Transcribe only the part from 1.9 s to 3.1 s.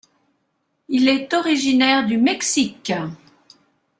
du Mexique.